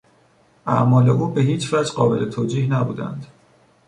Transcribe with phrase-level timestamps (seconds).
[0.65, 3.25] اعمال او به هیچوجه قابل توجیه نبودند.